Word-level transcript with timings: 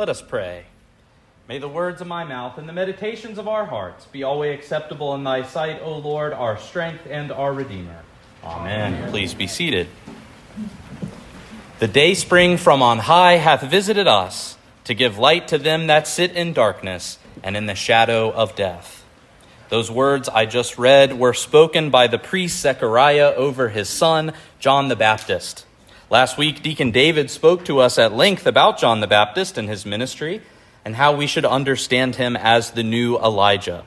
Let 0.00 0.08
us 0.08 0.22
pray. 0.22 0.64
May 1.46 1.58
the 1.58 1.68
words 1.68 2.00
of 2.00 2.06
my 2.06 2.24
mouth 2.24 2.56
and 2.56 2.66
the 2.66 2.72
meditations 2.72 3.36
of 3.36 3.46
our 3.46 3.66
hearts 3.66 4.06
be 4.06 4.22
always 4.22 4.58
acceptable 4.58 5.14
in 5.14 5.24
thy 5.24 5.42
sight, 5.42 5.82
O 5.82 5.98
Lord, 5.98 6.32
our 6.32 6.56
strength 6.56 7.06
and 7.06 7.30
our 7.30 7.52
Redeemer. 7.52 8.00
Amen. 8.42 8.94
Amen. 8.94 9.10
Please 9.10 9.34
be 9.34 9.46
seated. 9.46 9.88
The 11.80 11.86
day 11.86 12.14
spring 12.14 12.56
from 12.56 12.80
on 12.80 13.00
high 13.00 13.34
hath 13.34 13.60
visited 13.60 14.06
us 14.08 14.56
to 14.84 14.94
give 14.94 15.18
light 15.18 15.48
to 15.48 15.58
them 15.58 15.88
that 15.88 16.06
sit 16.06 16.32
in 16.32 16.54
darkness 16.54 17.18
and 17.42 17.54
in 17.54 17.66
the 17.66 17.74
shadow 17.74 18.32
of 18.32 18.56
death. 18.56 19.04
Those 19.68 19.90
words 19.90 20.30
I 20.30 20.46
just 20.46 20.78
read 20.78 21.18
were 21.18 21.34
spoken 21.34 21.90
by 21.90 22.06
the 22.06 22.18
priest 22.18 22.58
Zechariah 22.60 23.34
over 23.34 23.68
his 23.68 23.90
son, 23.90 24.32
John 24.60 24.88
the 24.88 24.96
Baptist. 24.96 25.66
Last 26.10 26.36
week, 26.36 26.64
Deacon 26.64 26.90
David 26.90 27.30
spoke 27.30 27.64
to 27.66 27.78
us 27.78 27.96
at 27.96 28.12
length 28.12 28.44
about 28.44 28.80
John 28.80 28.98
the 28.98 29.06
Baptist 29.06 29.56
and 29.56 29.68
his 29.68 29.86
ministry 29.86 30.42
and 30.84 30.96
how 30.96 31.14
we 31.14 31.28
should 31.28 31.44
understand 31.44 32.16
him 32.16 32.36
as 32.36 32.72
the 32.72 32.82
new 32.82 33.16
Elijah. 33.16 33.84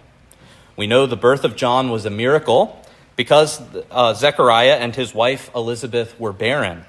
We 0.78 0.88
know 0.88 1.06
the 1.06 1.18
birth 1.18 1.44
of 1.44 1.58
John 1.58 1.90
was 1.90 2.06
a 2.06 2.10
miracle 2.10 2.82
because 3.18 3.62
uh, 3.92 4.14
Zechariah 4.14 4.78
and 4.78 4.96
his 4.96 5.14
wife 5.14 5.52
Elizabeth 5.54 6.18
were 6.18 6.32
barren. 6.32 6.86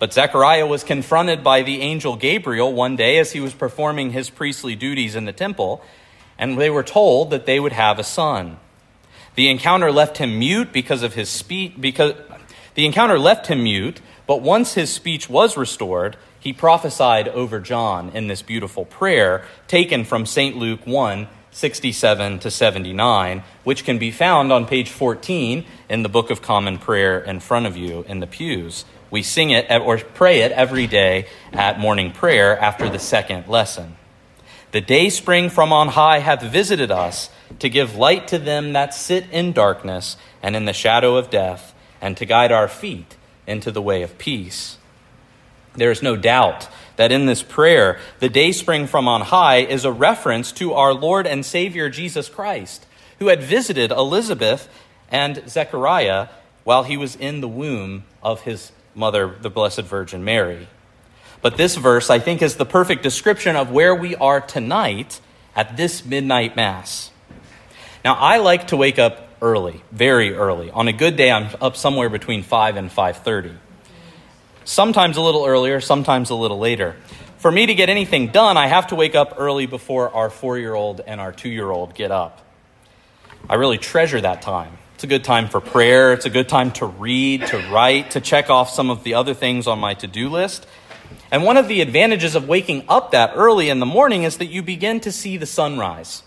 But 0.00 0.12
Zechariah 0.12 0.66
was 0.66 0.82
confronted 0.82 1.44
by 1.44 1.62
the 1.62 1.80
angel 1.80 2.16
Gabriel 2.16 2.72
one 2.72 2.96
day 2.96 3.18
as 3.18 3.30
he 3.30 3.38
was 3.38 3.54
performing 3.54 4.10
his 4.10 4.30
priestly 4.30 4.74
duties 4.74 5.14
in 5.14 5.26
the 5.26 5.32
temple, 5.32 5.80
and 6.36 6.60
they 6.60 6.70
were 6.70 6.82
told 6.82 7.30
that 7.30 7.46
they 7.46 7.60
would 7.60 7.72
have 7.72 8.00
a 8.00 8.04
son. 8.04 8.56
The 9.36 9.48
encounter 9.48 9.92
left 9.92 10.18
him 10.18 10.40
mute 10.40 10.72
because 10.72 11.04
of 11.04 11.14
his 11.14 11.28
speech 11.28 11.74
because 11.78 12.14
the 12.74 12.84
encounter 12.84 13.16
left 13.16 13.46
him 13.46 13.62
mute 13.62 14.00
but 14.30 14.42
once 14.42 14.74
his 14.74 14.92
speech 14.92 15.28
was 15.28 15.56
restored, 15.56 16.16
he 16.38 16.52
prophesied 16.52 17.26
over 17.26 17.58
John 17.58 18.10
in 18.10 18.28
this 18.28 18.42
beautiful 18.42 18.84
prayer 18.84 19.44
taken 19.66 20.04
from 20.04 20.24
St. 20.24 20.56
Luke 20.56 20.86
1 20.86 21.26
67 21.50 22.38
to 22.38 22.48
79, 22.48 23.42
which 23.64 23.84
can 23.84 23.98
be 23.98 24.12
found 24.12 24.52
on 24.52 24.66
page 24.66 24.88
14 24.88 25.64
in 25.88 26.02
the 26.04 26.08
Book 26.08 26.30
of 26.30 26.42
Common 26.42 26.78
Prayer 26.78 27.18
in 27.18 27.40
front 27.40 27.66
of 27.66 27.76
you 27.76 28.04
in 28.06 28.20
the 28.20 28.26
pews. 28.28 28.84
We 29.10 29.24
sing 29.24 29.50
it 29.50 29.68
or 29.68 29.98
pray 29.98 30.42
it 30.42 30.52
every 30.52 30.86
day 30.86 31.26
at 31.52 31.80
morning 31.80 32.12
prayer 32.12 32.56
after 32.56 32.88
the 32.88 33.00
second 33.00 33.48
lesson. 33.48 33.96
The 34.70 34.80
day 34.80 35.10
spring 35.10 35.50
from 35.50 35.72
on 35.72 35.88
high 35.88 36.20
hath 36.20 36.42
visited 36.42 36.92
us 36.92 37.30
to 37.58 37.68
give 37.68 37.96
light 37.96 38.28
to 38.28 38.38
them 38.38 38.74
that 38.74 38.94
sit 38.94 39.24
in 39.32 39.50
darkness 39.50 40.16
and 40.40 40.54
in 40.54 40.66
the 40.66 40.72
shadow 40.72 41.16
of 41.16 41.30
death, 41.30 41.74
and 42.00 42.16
to 42.16 42.24
guide 42.24 42.52
our 42.52 42.68
feet 42.68 43.16
into 43.46 43.70
the 43.70 43.82
way 43.82 44.02
of 44.02 44.18
peace. 44.18 44.78
There 45.74 45.90
is 45.90 46.02
no 46.02 46.16
doubt 46.16 46.68
that 46.96 47.12
in 47.12 47.26
this 47.26 47.42
prayer, 47.42 47.98
the 48.18 48.28
day 48.28 48.52
spring 48.52 48.86
from 48.86 49.08
on 49.08 49.22
high 49.22 49.58
is 49.58 49.84
a 49.84 49.92
reference 49.92 50.52
to 50.52 50.74
our 50.74 50.92
Lord 50.92 51.26
and 51.26 51.46
Savior 51.46 51.88
Jesus 51.88 52.28
Christ, 52.28 52.84
who 53.18 53.28
had 53.28 53.42
visited 53.42 53.90
Elizabeth 53.90 54.68
and 55.10 55.42
Zechariah 55.48 56.28
while 56.64 56.82
he 56.82 56.96
was 56.96 57.16
in 57.16 57.40
the 57.40 57.48
womb 57.48 58.04
of 58.22 58.42
his 58.42 58.72
mother, 58.94 59.34
the 59.40 59.50
Blessed 59.50 59.82
Virgin 59.82 60.24
Mary. 60.24 60.68
But 61.42 61.56
this 61.56 61.76
verse, 61.76 62.10
I 62.10 62.18
think, 62.18 62.42
is 62.42 62.56
the 62.56 62.66
perfect 62.66 63.02
description 63.02 63.56
of 63.56 63.70
where 63.70 63.94
we 63.94 64.14
are 64.16 64.40
tonight 64.40 65.20
at 65.56 65.76
this 65.76 66.04
midnight 66.04 66.54
Mass. 66.54 67.10
Now, 68.04 68.14
I 68.14 68.38
like 68.38 68.68
to 68.68 68.76
wake 68.76 68.98
up 68.98 69.29
early, 69.42 69.82
very 69.92 70.34
early. 70.34 70.70
On 70.70 70.88
a 70.88 70.92
good 70.92 71.16
day, 71.16 71.30
I'm 71.30 71.48
up 71.60 71.76
somewhere 71.76 72.08
between 72.08 72.42
5 72.42 72.76
and 72.76 72.90
5:30. 72.90 73.54
Sometimes 74.64 75.16
a 75.16 75.20
little 75.20 75.46
earlier, 75.46 75.80
sometimes 75.80 76.30
a 76.30 76.34
little 76.34 76.58
later. 76.58 76.96
For 77.38 77.50
me 77.50 77.66
to 77.66 77.74
get 77.74 77.88
anything 77.88 78.28
done, 78.28 78.56
I 78.56 78.66
have 78.66 78.88
to 78.88 78.94
wake 78.94 79.14
up 79.14 79.34
early 79.38 79.66
before 79.66 80.14
our 80.14 80.28
4-year-old 80.28 81.00
and 81.06 81.20
our 81.20 81.32
2-year-old 81.32 81.94
get 81.94 82.10
up. 82.10 82.42
I 83.48 83.54
really 83.54 83.78
treasure 83.78 84.20
that 84.20 84.42
time. 84.42 84.76
It's 84.94 85.04
a 85.04 85.06
good 85.06 85.24
time 85.24 85.48
for 85.48 85.62
prayer, 85.62 86.12
it's 86.12 86.26
a 86.26 86.30
good 86.30 86.48
time 86.48 86.72
to 86.72 86.84
read, 86.84 87.46
to 87.46 87.56
write, 87.70 88.10
to 88.10 88.20
check 88.20 88.50
off 88.50 88.68
some 88.68 88.90
of 88.90 89.02
the 89.02 89.14
other 89.14 89.32
things 89.32 89.66
on 89.66 89.78
my 89.78 89.94
to-do 89.94 90.28
list. 90.28 90.66
And 91.32 91.42
one 91.42 91.56
of 91.56 91.66
the 91.66 91.80
advantages 91.80 92.34
of 92.34 92.46
waking 92.46 92.84
up 92.86 93.12
that 93.12 93.32
early 93.34 93.70
in 93.70 93.80
the 93.80 93.86
morning 93.86 94.24
is 94.24 94.36
that 94.36 94.46
you 94.46 94.62
begin 94.62 95.00
to 95.00 95.10
see 95.10 95.38
the 95.38 95.46
sunrise. 95.46 96.22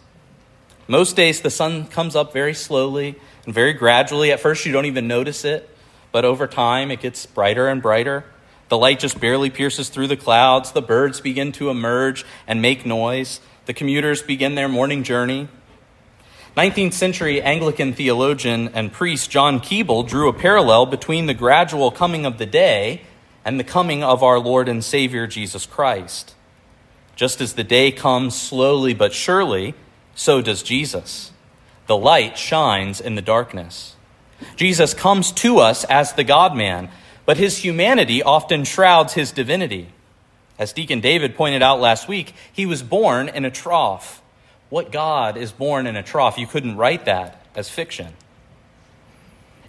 Most 0.88 1.16
days, 1.16 1.41
the 1.41 1.49
sun 1.49 1.88
comes 1.88 2.16
up 2.16 2.33
very 2.33 2.53
slowly 2.53 3.16
and 3.45 3.53
very 3.53 3.73
gradually. 3.73 4.31
At 4.31 4.41
first, 4.41 4.66
you 4.66 4.73
don't 4.73 4.85
even 4.85 5.07
notice 5.07 5.45
it, 5.45 5.69
but 6.11 6.25
over 6.25 6.45
time, 6.45 6.91
it 6.91 6.99
gets 6.99 7.25
brighter 7.25 7.67
and 7.67 7.81
brighter. 7.81 8.25
The 8.69 8.77
light 8.77 8.99
just 8.99 9.19
barely 9.19 9.49
pierces 9.49 9.89
through 9.89 10.07
the 10.07 10.17
clouds. 10.17 10.71
The 10.71 10.81
birds 10.81 11.21
begin 11.21 11.51
to 11.53 11.69
emerge 11.69 12.25
and 12.47 12.61
make 12.61 12.85
noise. 12.85 13.39
The 13.66 13.73
commuters 13.73 14.21
begin 14.21 14.55
their 14.55 14.67
morning 14.67 15.03
journey. 15.03 15.47
19th 16.57 16.94
century 16.94 17.41
Anglican 17.41 17.94
theologian 17.94 18.67
and 18.69 18.91
priest 18.91 19.31
John 19.31 19.59
Keble 19.59 20.07
drew 20.07 20.27
a 20.27 20.33
parallel 20.33 20.85
between 20.85 21.25
the 21.25 21.33
gradual 21.33 21.91
coming 21.91 22.25
of 22.25 22.38
the 22.38 22.45
day 22.45 23.01
and 23.45 23.59
the 23.59 23.63
coming 23.63 24.03
of 24.03 24.21
our 24.21 24.39
Lord 24.39 24.69
and 24.69 24.83
Savior 24.83 25.27
Jesus 25.27 25.65
Christ. 25.65 26.35
Just 27.15 27.41
as 27.41 27.53
the 27.53 27.63
day 27.63 27.91
comes 27.91 28.35
slowly 28.35 28.94
but 28.94 29.13
surely, 29.13 29.75
so 30.16 30.41
does 30.41 30.63
Jesus. 30.63 31.31
The 31.88 31.97
light 31.97 32.38
shines 32.38 33.01
in 33.01 33.16
the 33.16 33.22
darkness. 33.22 33.96
Jesus 34.56 34.94
comes 34.94 35.31
to 35.34 35.59
us 35.59 35.84
as 35.85 36.13
the 36.13 36.24
God 36.24 36.56
man, 36.56 36.90
but 37.25 37.38
his 37.38 37.57
humanity 37.57 38.22
often 38.22 38.63
shrouds 38.63 39.13
his 39.13 39.31
divinity. 39.31 39.90
As 40.59 40.74
Deacon 40.74 41.01
David 41.01 41.35
pointed 41.35 41.62
out 41.62 41.79
last 41.79 42.07
week, 42.07 42.34
he 42.51 42.66
was 42.66 42.84
born 42.84 43.29
in 43.29 43.46
a 43.46 43.51
trough. 43.51 44.22
What 44.69 44.91
God 44.91 45.38
is 45.38 45.51
born 45.51 45.88
in 45.88 45.96
a 45.96 46.03
trough? 46.03 46.38
You 46.38 46.47
couldn't 46.47 46.78
write 46.78 47.06
that 47.06 47.45
as 47.56 47.69
fiction. 47.69 48.13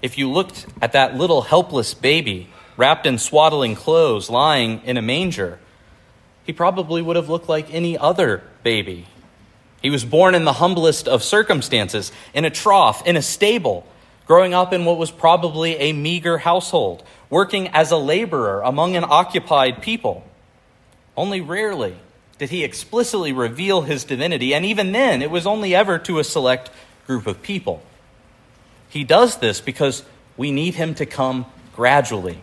If 0.03 0.19
you 0.19 0.31
looked 0.31 0.67
at 0.83 0.93
that 0.93 1.17
little 1.17 1.43
helpless 1.43 1.95
baby 1.95 2.49
wrapped 2.77 3.07
in 3.07 3.19
swaddling 3.19 3.75
clothes 3.75 4.29
lying 4.29 4.83
in 4.85 4.97
a 4.97 5.03
manger, 5.03 5.59
he 6.45 6.53
probably 6.53 7.01
would 7.01 7.17
have 7.17 7.31
looked 7.31 7.49
like 7.49 7.73
any 7.73 7.97
other 7.97 8.43
baby 8.63 9.07
he 9.85 9.91
was 9.91 10.03
born 10.03 10.35
in 10.35 10.47
the 10.47 10.55
humblest 10.55 11.07
of 11.07 11.23
circumstances, 11.23 12.11
in 12.33 12.47
a 12.47 12.51
trough, 12.51 13.07
in 13.07 13.19
a 13.19 13.23
stable, 13.23 13.87
growing 14.27 14.55
up 14.55 14.73
in 14.73 14.87
what 14.87 14.97
was 14.97 15.11
probably 15.11 15.77
a 15.77 15.93
meager 15.93 16.39
household, 16.39 17.05
working 17.29 17.69
as 17.69 17.91
a 17.91 17.99
laborer 17.99 18.63
among 18.63 18.97
an 18.97 19.05
occupied 19.07 19.83
people. 19.83 20.25
Only 21.19 21.43
rarely 21.43 21.97
did 22.39 22.49
he 22.49 22.65
explicitly 22.65 23.31
reveal 23.31 23.83
his 23.83 24.05
divinity, 24.05 24.55
and 24.55 24.65
even 24.65 24.93
then, 24.93 25.21
it 25.21 25.31
was 25.31 25.47
only 25.47 25.75
ever 25.75 25.99
to 25.99 26.19
a 26.19 26.25
select 26.25 26.71
group 27.07 27.27
of 27.27 27.43
people. 27.43 27.83
He 28.89 29.05
does 29.05 29.37
this 29.37 29.61
because 29.61 30.03
we 30.39 30.51
need 30.51 30.77
him 30.77 30.95
to 30.95 31.05
come 31.05 31.45
gradually, 31.77 32.39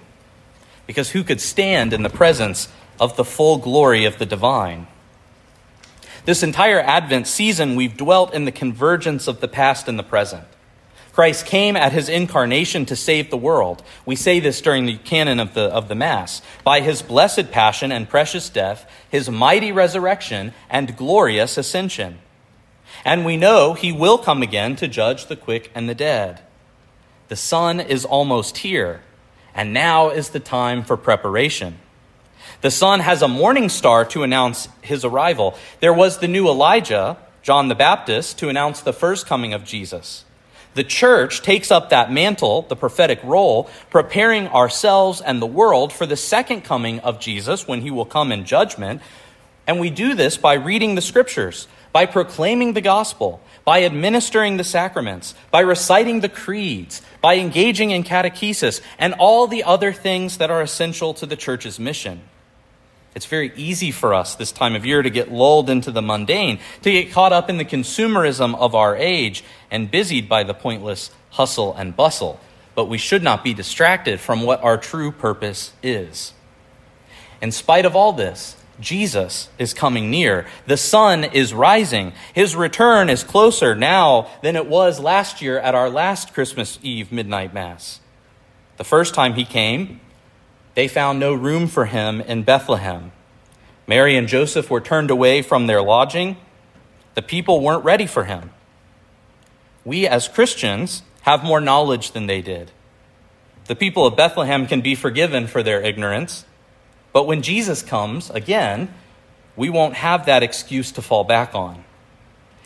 because 0.86 1.10
who 1.10 1.24
could 1.24 1.42
stand 1.42 1.92
in 1.92 2.04
the 2.04 2.10
presence 2.12 2.68
of 3.00 3.16
the 3.16 3.26
full 3.26 3.58
glory 3.58 4.06
of 4.06 4.20
the 4.20 4.28
divine? 4.28 4.86
This 6.26 6.44
entire 6.44 6.80
Advent 6.80 7.28
season, 7.28 7.76
we've 7.76 7.98
dwelt 7.98 8.34
in 8.34 8.46
the 8.46 8.52
convergence 8.52 9.28
of 9.28 9.42
the 9.42 9.48
past 9.48 9.88
and 9.88 9.98
the 9.98 10.04
present. 10.04 10.46
Christ 11.14 11.46
came 11.46 11.76
at 11.76 11.92
his 11.92 12.08
incarnation 12.08 12.86
to 12.86 12.96
save 12.96 13.30
the 13.30 13.38
world. 13.38 13.84
We 14.06 14.16
say 14.16 14.40
this 14.40 14.62
during 14.62 14.86
the 14.86 14.98
canon 14.98 15.40
of 15.40 15.54
the, 15.54 15.64
of 15.64 15.88
the 15.88 15.96
Mass. 15.96 16.42
By 16.64 16.80
his 16.80 17.02
blessed 17.02 17.52
passion 17.52 17.92
and 17.92 18.08
precious 18.08 18.50
death, 18.50 18.90
his 19.10 19.30
mighty 19.30 19.72
resurrection, 19.72 20.54
and 20.70 20.96
glorious 20.96 21.58
ascension. 21.58 22.20
And 23.04 23.26
we 23.26 23.36
know 23.36 23.74
he 23.74 23.92
will 23.92 24.18
come 24.18 24.42
again 24.42 24.76
to 24.78 24.88
judge 24.88 25.26
the 25.26 25.36
quick 25.36 25.70
and 25.76 25.90
the 25.90 25.96
dead. 25.96 26.42
The 27.28 27.36
Son 27.36 27.80
is 27.80 28.06
almost 28.06 28.60
here, 28.60 29.02
and 29.54 29.74
now 29.74 30.10
is 30.10 30.30
the 30.30 30.40
time 30.40 30.84
for 30.84 30.96
preparation. 30.96 31.80
The 32.62 32.72
sun 32.72 33.00
has 33.00 33.22
a 33.22 33.28
morning 33.28 33.70
star 33.70 34.06
to 34.06 34.24
announce 34.24 34.68
his 34.82 35.04
arrival. 35.04 35.56
There 35.80 35.94
was 35.94 36.20
the 36.20 36.28
new 36.28 36.48
Elijah, 36.48 37.18
John 37.42 37.68
the 37.68 37.76
Baptist, 37.76 38.40
to 38.40 38.50
announce 38.50 38.82
the 38.82 38.94
first 38.94 39.26
coming 39.26 39.54
of 39.54 39.64
Jesus. 39.64 40.26
The 40.74 40.84
church 40.84 41.42
takes 41.42 41.70
up 41.70 41.90
that 41.90 42.12
mantle, 42.12 42.62
the 42.64 42.76
prophetic 42.76 43.20
role, 43.24 43.70
preparing 43.90 44.48
ourselves 44.48 45.20
and 45.20 45.42
the 45.42 45.48
world 45.48 45.92
for 45.92 46.06
the 46.06 46.16
second 46.16 46.62
coming 46.62 47.00
of 47.02 47.20
Jesus 47.20 47.68
when 47.68 47.82
he 47.82 47.92
will 47.92 48.06
come 48.06 48.32
in 48.32 48.46
judgment. 48.46 49.02
And 49.68 49.80
we 49.80 49.90
do 49.90 50.16
this 50.16 50.38
by 50.38 50.54
reading 50.54 50.96
the 50.96 51.02
scriptures, 51.02 51.68
by 51.92 52.06
proclaiming 52.06 52.74
the 52.74 52.82
gospel, 52.82 53.42
by 53.66 53.84
administering 53.84 54.58
the 54.58 54.64
sacraments, 54.64 55.36
by 55.52 55.60
reciting 55.60 56.22
the 56.22 56.30
creeds, 56.30 57.02
by 57.22 57.36
engaging 57.36 57.92
in 57.92 58.04
catechesis, 58.04 58.82
and 58.98 59.14
all 59.16 59.48
the 59.48 59.64
other 59.64 59.92
things 59.94 60.38
that 60.38 60.50
are 60.50 60.62
essential 60.62 61.14
to 61.14 61.26
the 61.26 61.36
church's 61.36 61.80
mission. 61.80 62.22
It's 63.14 63.26
very 63.26 63.52
easy 63.58 63.92
for 63.92 64.14
us 64.14 64.36
this 64.36 64.52
time 64.54 64.74
of 64.74 64.86
year 64.86 65.02
to 65.02 65.10
get 65.10 65.32
lulled 65.32 65.70
into 65.70 65.92
the 65.92 66.02
mundane, 66.02 66.60
to 66.82 66.92
get 66.92 67.12
caught 67.12 67.34
up 67.34 67.50
in 67.50 67.58
the 67.58 67.66
consumerism 67.66 68.56
of 68.56 68.74
our 68.74 68.96
age 68.96 69.44
and 69.70 69.92
busied 69.92 70.30
by 70.30 70.44
the 70.44 70.54
pointless 70.54 71.12
hustle 71.32 71.74
and 71.74 71.96
bustle. 71.96 72.40
But 72.74 72.86
we 72.86 72.98
should 72.98 73.22
not 73.22 73.44
be 73.44 73.54
distracted 73.54 74.22
from 74.22 74.44
what 74.44 74.64
our 74.64 74.78
true 74.78 75.12
purpose 75.12 75.74
is. 75.84 76.34
In 77.42 77.52
spite 77.52 77.86
of 77.86 77.98
all 77.98 78.14
this, 78.14 78.56
Jesus 78.82 79.50
is 79.58 79.74
coming 79.74 80.10
near. 80.10 80.46
The 80.66 80.78
sun 80.78 81.24
is 81.24 81.54
rising. 81.54 82.14
His 82.34 82.56
return 82.56 83.10
is 83.10 83.24
closer 83.24 83.76
now 83.76 84.30
than 84.42 84.56
it 84.56 84.68
was 84.68 85.00
last 85.00 85.42
year 85.42 85.60
at 85.60 85.76
our 85.76 85.90
last 85.90 86.34
Christmas 86.34 86.80
Eve 86.82 87.12
midnight 87.12 87.54
mass. 87.54 88.02
The 88.78 88.84
first 88.84 89.14
time 89.14 89.36
he 89.36 89.46
came, 89.46 90.00
they 90.74 90.88
found 90.88 91.20
no 91.20 91.34
room 91.34 91.68
for 91.68 91.86
him 91.86 92.22
in 92.22 92.44
Bethlehem. 92.44 93.12
Mary 93.88 94.16
and 94.16 94.28
Joseph 94.28 94.70
were 94.70 94.82
turned 94.82 95.12
away 95.12 95.42
from 95.42 95.68
their 95.68 95.82
lodging. 95.82 96.38
The 97.16 97.22
people 97.22 97.62
weren't 97.62 97.84
ready 97.84 98.08
for 98.08 98.24
him. 98.24 98.52
We 99.84 100.08
as 100.08 100.28
Christians 100.28 101.04
have 101.22 101.44
more 101.44 101.62
knowledge 101.62 102.12
than 102.12 102.28
they 102.28 102.42
did. 102.42 102.72
The 103.66 103.76
people 103.76 104.06
of 104.06 104.16
Bethlehem 104.16 104.66
can 104.66 104.82
be 104.82 104.96
forgiven 104.96 105.48
for 105.48 105.62
their 105.62 105.82
ignorance, 105.82 106.46
but 107.14 107.28
when 107.28 107.42
Jesus 107.42 107.82
comes 107.82 108.30
again, 108.30 108.94
we 109.56 109.70
won't 109.70 109.96
have 109.96 110.26
that 110.26 110.44
excuse 110.44 110.92
to 110.94 111.02
fall 111.02 111.24
back 111.24 111.54
on. 111.54 111.84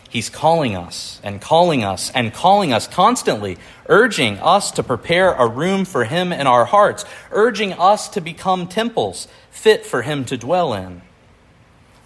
He's 0.10 0.30
calling 0.30 0.78
us 0.78 1.20
and 1.24 1.42
calling 1.42 1.84
us 1.84 2.10
and 2.12 2.34
calling 2.34 2.72
us 2.72 2.88
constantly, 2.88 3.58
urging 3.88 4.38
us 4.40 4.72
to 4.72 4.84
prepare 4.84 5.34
a 5.34 5.48
room 5.48 5.84
for 5.84 6.06
Him 6.06 6.32
in 6.32 6.48
our 6.48 6.64
hearts, 6.64 7.04
urging 7.32 7.74
us 7.74 8.08
to 8.10 8.22
become 8.22 8.68
temples 8.68 9.28
fit 9.52 9.86
for 9.86 10.04
Him 10.04 10.24
to 10.26 10.38
dwell 10.38 10.74
in. 10.74 11.02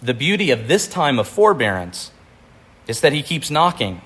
The 0.02 0.14
beauty 0.14 0.50
of 0.50 0.66
this 0.66 0.88
time 0.88 1.18
of 1.18 1.28
forbearance 1.28 2.10
is 2.88 3.00
that 3.02 3.12
He 3.12 3.22
keeps 3.22 3.50
knocking. 3.50 4.00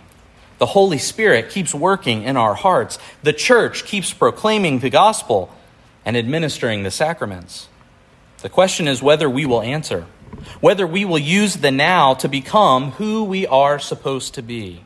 The 0.59 0.67
Holy 0.67 0.99
Spirit 0.99 1.49
keeps 1.49 1.75
working 1.75 2.25
in 2.25 2.37
our 2.37 2.55
hearts. 2.55 2.99
The 3.23 3.33
church 3.33 3.85
keeps 3.85 4.13
proclaiming 4.13 4.81
the 4.81 4.91
gospel 4.91 5.51
and 6.05 6.17
administering 6.17 6.83
the 6.83 6.91
sacraments. 6.91 7.69
The 8.45 8.51
question 8.51 8.89
is 8.89 9.03
whether 9.03 9.29
we 9.29 9.47
will 9.47 9.63
answer 9.63 10.05
whether 10.61 10.87
we 10.87 11.07
will 11.07 11.19
use 11.19 11.55
the 11.55 11.71
now 11.71 12.13
to 12.13 12.29
become 12.29 12.91
who 12.93 13.25
we 13.25 13.47
are 13.47 13.79
supposed 13.79 14.35
to 14.35 14.43
be. 14.43 14.85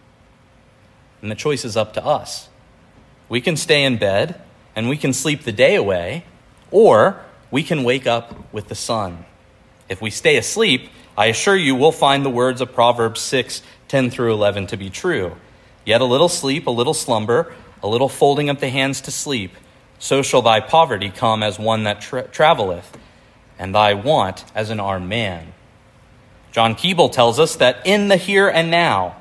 And 1.21 1.29
the 1.29 1.35
choice 1.35 1.65
is 1.65 1.77
up 1.77 1.95
to 1.95 2.05
us. 2.05 2.49
We 3.29 3.41
can 3.41 3.57
stay 3.57 3.83
in 3.83 3.97
bed 3.97 4.41
and 4.77 4.89
we 4.89 4.97
can 4.97 5.13
sleep 5.13 5.43
the 5.43 5.51
day 5.51 5.75
away, 5.75 6.25
or 6.71 7.21
we 7.51 7.65
can 7.65 7.83
wake 7.83 8.07
up 8.07 8.53
with 8.53 8.69
the 8.69 8.77
sun. 8.77 9.25
If 9.89 10.01
we 10.01 10.11
stay 10.11 10.37
asleep, 10.37 10.89
I 11.17 11.27
assure 11.27 11.57
you 11.57 11.75
we'll 11.75 11.91
find 11.91 12.25
the 12.25 12.31
words 12.31 12.61
of 12.61 12.73
Proverbs 12.73 13.21
6 13.23 13.61
10 13.89 14.11
through 14.11 14.35
11 14.35 14.69
to 14.69 14.77
be 14.77 14.89
true. 14.89 15.35
Yet 15.85 16.01
a 16.01 16.05
little 16.05 16.29
sleep, 16.29 16.69
a 16.69 16.71
little 16.71 16.95
slumber, 16.95 17.53
a 17.83 17.89
little 17.89 18.09
folding 18.09 18.51
up 18.51 18.61
the 18.61 18.69
hands 18.69 19.01
to 19.01 19.11
sleep, 19.11 19.57
so 19.99 20.23
shall 20.23 20.43
thy 20.43 20.61
poverty 20.61 21.11
come 21.11 21.43
as 21.43 21.59
one 21.59 21.83
that 21.85 22.01
tra- 22.01 22.29
traveleth 22.29 22.97
and 23.59 23.75
thy 23.75 23.95
want 23.95 24.45
as 24.55 24.71
an 24.71 24.81
armed 24.81 25.09
man. 25.09 25.53
John 26.53 26.75
Keble 26.75 27.13
tells 27.13 27.39
us 27.39 27.57
that 27.57 27.87
in 27.87 28.09
the 28.09 28.17
here 28.17 28.49
and 28.49 28.71
now, 28.71 29.17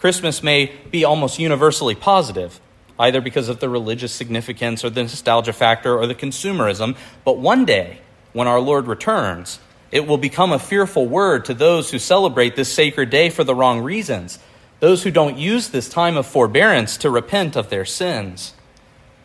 Christmas 0.00 0.42
may 0.42 0.72
be 0.90 1.04
almost 1.04 1.38
universally 1.38 1.94
positive, 1.94 2.60
either 2.98 3.20
because 3.20 3.48
of 3.48 3.60
the 3.60 3.68
religious 3.68 4.12
significance 4.12 4.84
or 4.84 4.90
the 4.90 5.02
nostalgia 5.02 5.52
factor 5.52 5.96
or 5.96 6.06
the 6.06 6.14
consumerism, 6.14 6.96
but 7.24 7.38
one 7.38 7.64
day, 7.64 8.00
when 8.32 8.48
our 8.48 8.60
Lord 8.60 8.86
returns, 8.86 9.60
it 9.90 10.06
will 10.06 10.18
become 10.18 10.52
a 10.52 10.58
fearful 10.58 11.06
word 11.06 11.44
to 11.46 11.54
those 11.54 11.90
who 11.90 11.98
celebrate 11.98 12.56
this 12.56 12.72
sacred 12.72 13.10
day 13.10 13.30
for 13.30 13.44
the 13.44 13.54
wrong 13.54 13.80
reasons, 13.80 14.38
those 14.80 15.02
who 15.02 15.10
don't 15.10 15.38
use 15.38 15.68
this 15.68 15.88
time 15.88 16.16
of 16.16 16.26
forbearance 16.26 16.98
to 16.98 17.10
repent 17.10 17.56
of 17.56 17.70
their 17.70 17.84
sins. 17.84 18.54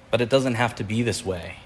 But 0.10 0.22
it 0.22 0.30
doesn't 0.30 0.56
have 0.56 0.76
to 0.76 0.84
be 0.84 1.04
this 1.04 1.26
way. 1.26 1.58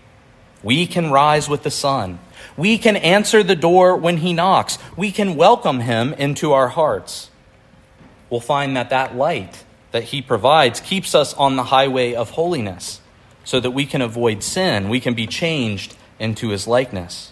We 0.64 0.88
can 0.88 1.12
rise 1.12 1.48
with 1.48 1.64
the 1.64 1.72
sun. 1.72 2.20
We 2.56 2.78
can 2.78 2.96
answer 2.96 3.44
the 3.44 3.56
door 3.56 3.96
when 3.96 4.18
he 4.18 4.34
knocks. 4.34 4.78
We 4.96 5.12
can 5.12 5.36
welcome 5.36 5.82
him 5.82 6.14
into 6.14 6.54
our 6.54 6.70
hearts. 6.70 7.30
We'll 8.30 8.40
find 8.40 8.76
that 8.76 8.90
that 8.90 9.16
light 9.16 9.64
that 9.92 10.04
he 10.04 10.22
provides 10.22 10.80
keeps 10.80 11.16
us 11.16 11.34
on 11.34 11.56
the 11.56 11.64
highway 11.64 12.14
of 12.14 12.32
holiness 12.32 13.02
so 13.44 13.60
that 13.60 13.72
we 13.72 13.86
can 13.86 14.02
avoid 14.02 14.44
sin. 14.44 14.90
We 14.90 15.00
can 15.00 15.14
be 15.14 15.28
changed 15.28 15.96
into 16.20 16.50
his 16.50 16.68
likeness. 16.68 17.32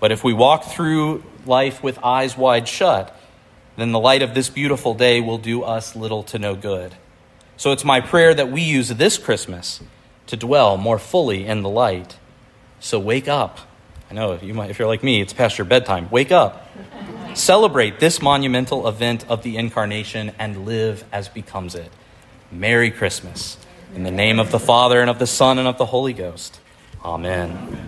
But 0.00 0.10
if 0.10 0.24
we 0.24 0.32
walk 0.32 0.64
through 0.64 1.22
life 1.46 1.82
with 1.82 1.98
eyes 2.02 2.36
wide 2.36 2.66
shut, 2.66 3.14
then 3.76 3.92
the 3.92 3.98
light 3.98 4.22
of 4.22 4.34
this 4.34 4.48
beautiful 4.48 4.94
day 4.94 5.20
will 5.20 5.38
do 5.38 5.62
us 5.62 5.94
little 5.94 6.22
to 6.24 6.38
no 6.38 6.54
good. 6.54 6.94
So 7.56 7.72
it's 7.72 7.84
my 7.84 8.00
prayer 8.00 8.34
that 8.34 8.50
we 8.50 8.62
use 8.62 8.88
this 8.88 9.18
Christmas 9.18 9.80
to 10.26 10.36
dwell 10.36 10.76
more 10.76 10.98
fully 10.98 11.46
in 11.46 11.62
the 11.62 11.68
light. 11.68 12.16
So 12.80 12.98
wake 12.98 13.28
up. 13.28 13.60
I 14.12 14.14
know 14.14 14.32
if, 14.32 14.42
you 14.42 14.52
might, 14.52 14.68
if 14.68 14.78
you're 14.78 14.88
like 14.88 15.02
me, 15.02 15.22
it's 15.22 15.32
past 15.32 15.56
your 15.56 15.64
bedtime. 15.64 16.10
Wake 16.10 16.32
up. 16.32 16.68
Celebrate 17.32 17.98
this 17.98 18.20
monumental 18.20 18.86
event 18.86 19.24
of 19.26 19.42
the 19.42 19.56
incarnation 19.56 20.32
and 20.38 20.66
live 20.66 21.02
as 21.10 21.30
becomes 21.30 21.74
it. 21.74 21.90
Merry 22.50 22.90
Christmas. 22.90 23.56
In 23.94 24.02
the 24.02 24.10
name 24.10 24.38
of 24.38 24.50
the 24.50 24.58
Father, 24.60 25.00
and 25.00 25.08
of 25.08 25.18
the 25.18 25.26
Son, 25.26 25.56
and 25.56 25.66
of 25.66 25.78
the 25.78 25.86
Holy 25.86 26.12
Ghost. 26.12 26.60
Amen. 27.02 27.81